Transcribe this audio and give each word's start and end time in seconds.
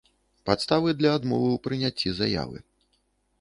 Падставы 0.49 0.93
для 1.01 1.11
адмовы 1.17 1.49
ў 1.51 1.57
прыняццi 1.67 2.15
заявы 2.21 2.57